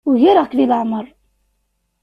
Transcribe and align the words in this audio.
Ugareɣ-k 0.09 0.51
deg 0.55 0.59
leɛmeṛ. 0.69 1.05